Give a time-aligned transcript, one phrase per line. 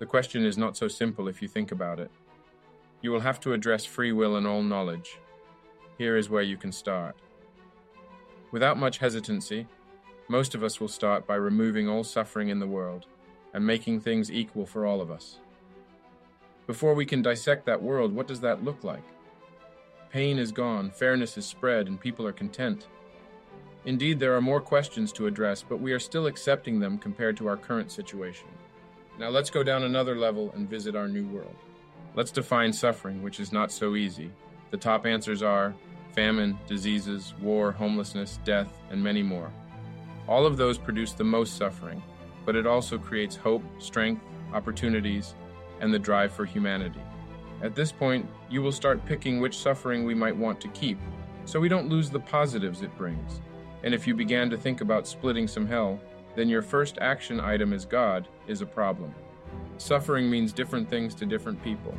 [0.00, 2.10] The question is not so simple if you think about it.
[3.02, 5.18] You will have to address free will and all knowledge.
[5.98, 7.16] Here is where you can start.
[8.50, 9.66] Without much hesitancy,
[10.26, 13.04] most of us will start by removing all suffering in the world
[13.52, 15.36] and making things equal for all of us.
[16.66, 19.04] Before we can dissect that world, what does that look like?
[20.08, 22.86] Pain is gone, fairness is spread, and people are content.
[23.84, 27.48] Indeed, there are more questions to address, but we are still accepting them compared to
[27.48, 28.48] our current situation.
[29.20, 31.54] Now let's go down another level and visit our new world.
[32.14, 34.30] Let's define suffering, which is not so easy.
[34.70, 35.74] The top answers are
[36.14, 39.52] famine, diseases, war, homelessness, death, and many more.
[40.26, 42.02] All of those produce the most suffering,
[42.46, 45.34] but it also creates hope, strength, opportunities,
[45.80, 47.02] and the drive for humanity.
[47.62, 50.98] At this point, you will start picking which suffering we might want to keep,
[51.44, 53.42] so we don't lose the positives it brings.
[53.84, 56.00] And if you began to think about splitting some hell,
[56.36, 59.14] then your first action item as God is a problem.
[59.78, 61.94] Suffering means different things to different people.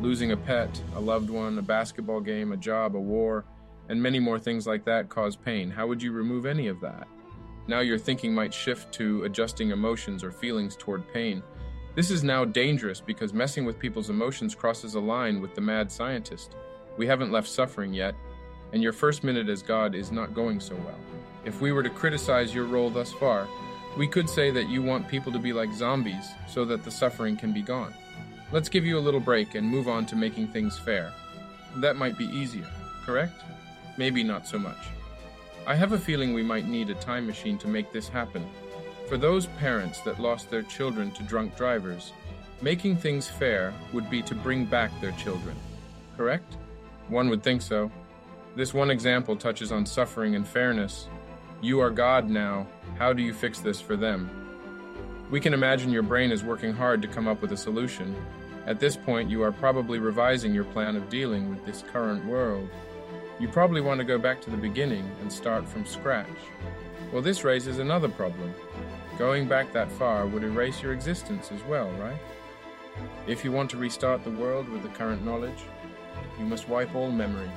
[0.00, 3.44] Losing a pet, a loved one, a basketball game, a job, a war,
[3.88, 5.70] and many more things like that cause pain.
[5.70, 7.06] How would you remove any of that?
[7.68, 11.42] Now your thinking might shift to adjusting emotions or feelings toward pain.
[11.94, 15.90] This is now dangerous because messing with people's emotions crosses a line with the mad
[15.90, 16.54] scientist.
[16.98, 18.14] We haven't left suffering yet,
[18.72, 20.98] and your first minute as God is not going so well.
[21.46, 23.46] If we were to criticize your role thus far,
[23.96, 27.36] we could say that you want people to be like zombies so that the suffering
[27.36, 27.94] can be gone.
[28.50, 31.12] Let's give you a little break and move on to making things fair.
[31.76, 32.68] That might be easier,
[33.04, 33.44] correct?
[33.96, 34.88] Maybe not so much.
[35.68, 38.44] I have a feeling we might need a time machine to make this happen.
[39.08, 42.12] For those parents that lost their children to drunk drivers,
[42.60, 45.54] making things fair would be to bring back their children,
[46.16, 46.56] correct?
[47.08, 47.88] One would think so.
[48.56, 51.08] This one example touches on suffering and fairness,
[51.60, 52.66] you are God now.
[52.98, 54.30] How do you fix this for them?
[55.30, 58.14] We can imagine your brain is working hard to come up with a solution.
[58.66, 62.68] At this point, you are probably revising your plan of dealing with this current world.
[63.40, 66.28] You probably want to go back to the beginning and start from scratch.
[67.12, 68.54] Well, this raises another problem.
[69.18, 72.18] Going back that far would erase your existence as well, right?
[73.26, 75.64] If you want to restart the world with the current knowledge,
[76.38, 77.50] you must wipe all memories,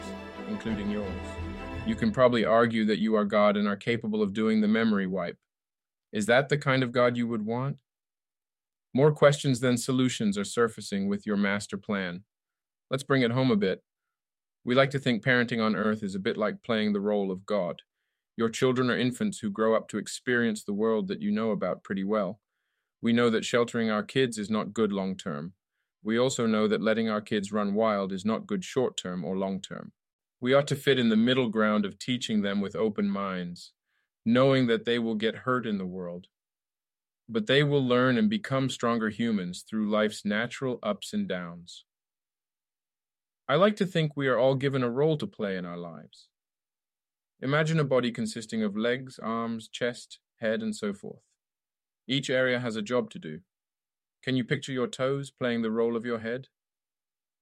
[0.50, 1.08] including yours.
[1.86, 5.08] You can probably argue that you are God and are capable of doing the memory
[5.08, 5.38] wipe.
[6.12, 7.78] Is that the kind of God you would want?
[8.94, 12.24] More questions than solutions are surfacing with your master plan.
[12.90, 13.84] Let's bring it home a bit.
[14.66, 17.46] We like to think parenting on earth is a bit like playing the role of
[17.46, 17.84] God.
[18.36, 21.84] Your children are infants who grow up to experience the world that you know about
[21.84, 22.40] pretty well.
[23.02, 25.54] We know that sheltering our kids is not good long term.
[26.04, 29.38] We also know that letting our kids run wild is not good short term or
[29.38, 29.92] long term.
[30.42, 33.74] We ought to fit in the middle ground of teaching them with open minds,
[34.26, 36.28] knowing that they will get hurt in the world.
[37.28, 41.84] But they will learn and become stronger humans through life's natural ups and downs.
[43.48, 46.30] I like to think we are all given a role to play in our lives.
[47.42, 51.24] Imagine a body consisting of legs, arms, chest, head, and so forth.
[52.08, 53.40] Each area has a job to do.
[54.24, 56.48] Can you picture your toes playing the role of your head?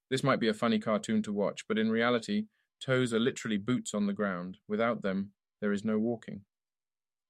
[0.10, 2.46] This might be a funny cartoon to watch, but in reality,
[2.80, 4.58] Toes are literally boots on the ground.
[4.68, 6.42] Without them, there is no walking.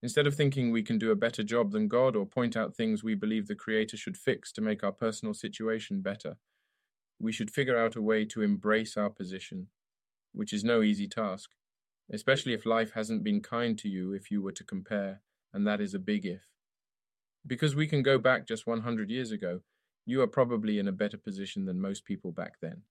[0.04, 3.04] Instead of thinking we can do a better job than God or point out things
[3.04, 6.38] we believe the Creator should fix to make our personal situation better,
[7.20, 9.68] we should figure out a way to embrace our position,
[10.34, 11.50] which is no easy task,
[12.12, 15.22] especially if life hasn't been kind to you if you were to compare,
[15.52, 16.44] and that is a big if.
[17.46, 19.62] Because we can go back just 100 years ago,
[20.06, 22.84] you are probably in a better position than most people back then.